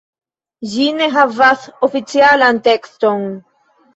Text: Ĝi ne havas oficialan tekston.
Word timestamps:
Ĝi 0.69 0.85
ne 1.01 1.09
havas 1.17 1.67
oficialan 1.87 2.61
tekston. 2.71 3.23